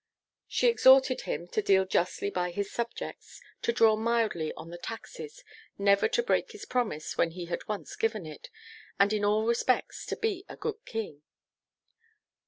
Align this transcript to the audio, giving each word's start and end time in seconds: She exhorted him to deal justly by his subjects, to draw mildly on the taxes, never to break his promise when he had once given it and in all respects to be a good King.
She 0.47 0.65
exhorted 0.67 1.21
him 1.29 1.47
to 1.49 1.61
deal 1.61 1.85
justly 1.85 2.31
by 2.31 2.49
his 2.49 2.71
subjects, 2.71 3.39
to 3.61 3.71
draw 3.71 3.95
mildly 3.95 4.51
on 4.57 4.71
the 4.71 4.79
taxes, 4.79 5.43
never 5.77 6.07
to 6.07 6.23
break 6.23 6.53
his 6.53 6.65
promise 6.65 7.19
when 7.19 7.29
he 7.29 7.45
had 7.45 7.67
once 7.67 7.95
given 7.95 8.25
it 8.25 8.49
and 8.99 9.13
in 9.13 9.23
all 9.23 9.45
respects 9.45 10.07
to 10.07 10.15
be 10.17 10.43
a 10.49 10.57
good 10.57 10.83
King. 10.85 11.21